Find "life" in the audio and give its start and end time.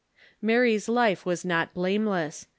0.89-1.27